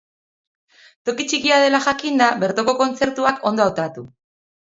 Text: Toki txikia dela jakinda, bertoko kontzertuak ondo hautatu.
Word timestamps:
Toki 1.09 1.25
txikia 1.31 1.59
dela 1.65 1.81
jakinda, 1.89 2.31
bertoko 2.45 2.75
kontzertuak 2.81 3.45
ondo 3.51 3.67
hautatu. 3.69 4.07